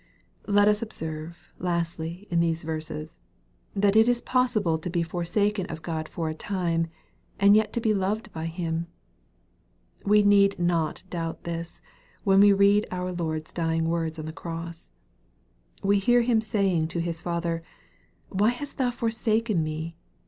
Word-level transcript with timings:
Let 0.47 0.67
us 0.67 0.81
observe, 0.81 1.51
lastly, 1.59 2.27
in 2.31 2.39
these 2.39 2.63
verses, 2.63 3.19
that 3.75 3.95
it 3.95 4.07
is 4.09 4.19
possible 4.19 4.79
to 4.79 4.89
be 4.89 5.03
forsaken 5.03 5.67
of 5.67 5.83
God 5.83 6.09
for 6.09 6.27
a 6.27 6.33
time, 6.33 6.87
and 7.39 7.55
yet 7.55 7.71
to 7.73 7.79
be 7.79 7.93
loved 7.93 8.33
by 8.33 8.45
Him. 8.47 8.87
We 10.03 10.23
need 10.23 10.57
not 10.57 11.03
doubt 11.11 11.43
this, 11.43 11.83
when 12.23 12.39
we 12.39 12.51
read 12.51 12.87
our 12.89 13.11
Lord's 13.11 13.53
dying 13.53 13.89
words 13.89 14.17
on 14.17 14.25
the 14.25 14.33
cross. 14.33 14.89
We 15.83 15.99
hear 15.99 16.23
Him 16.23 16.41
saying 16.41 16.87
to 16.87 16.99
His 16.99 17.21
Father," 17.21 17.61
Why 18.29 18.49
hast 18.49 18.79
thou 18.79 18.89
forsaken 18.89 19.63
me 19.63 19.97